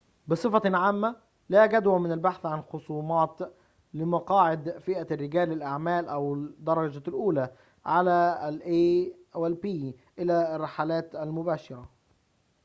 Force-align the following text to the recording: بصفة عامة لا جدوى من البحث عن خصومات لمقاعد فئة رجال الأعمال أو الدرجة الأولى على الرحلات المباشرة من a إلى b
بصفة 0.27 0.61
عامة 0.77 1.15
لا 1.49 1.65
جدوى 1.65 1.99
من 1.99 2.11
البحث 2.11 2.45
عن 2.45 2.61
خصومات 2.61 3.39
لمقاعد 3.93 4.77
فئة 4.79 5.15
رجال 5.15 5.51
الأعمال 5.51 6.07
أو 6.09 6.33
الدرجة 6.33 7.03
الأولى 7.07 7.49
على 7.85 8.39
الرحلات 10.55 11.15
المباشرة 11.15 11.79
من 11.79 11.87
a 11.87 11.87
إلى 11.87 11.87
b 11.87 12.01